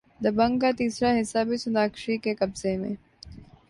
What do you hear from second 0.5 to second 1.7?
کا تیسرا حصہ بھی